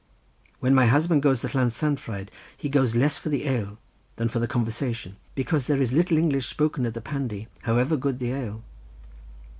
When 0.59 0.73
my 0.73 0.87
husband 0.87 1.21
goes 1.21 1.41
to 1.41 1.47
Llansanfraid 1.49 2.29
he 2.57 2.69
goes 2.69 2.95
less 2.95 3.17
for 3.19 3.29
the 3.29 3.45
ale 3.47 3.77
than 4.15 4.29
for 4.29 4.39
the 4.39 4.47
conversation, 4.47 5.17
because 5.35 5.67
there 5.67 5.79
is 5.79 5.93
little 5.93 6.17
English 6.17 6.47
spoken 6.47 6.87
at 6.87 6.95
the 6.95 7.01
Pandy, 7.01 7.47
however 7.65 7.95
good 7.97 8.17
the 8.17 8.31
ale." 8.31 8.63